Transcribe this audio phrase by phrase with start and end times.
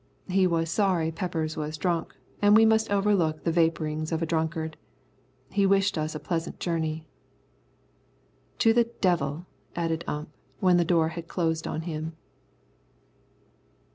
[0.31, 4.75] He was sorry Peppers was drunk, and we must overlook the vapourings of a drunkard.
[5.51, 7.05] He wished us a pleasant journey.
[8.57, 9.45] "To the devil,"
[9.75, 10.29] added Ump
[10.59, 12.17] when the door had closed on him.